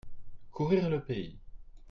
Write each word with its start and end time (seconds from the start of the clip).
courir 0.49 0.89
le 0.89 0.99
pays. 1.05 1.37